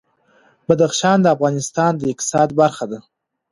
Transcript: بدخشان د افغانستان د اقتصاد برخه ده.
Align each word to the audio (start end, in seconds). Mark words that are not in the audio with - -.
بدخشان 0.67 1.17
د 1.21 1.25
افغانستان 1.35 1.91
د 1.97 2.01
اقتصاد 2.13 2.49
برخه 2.61 2.85
ده. 2.91 2.99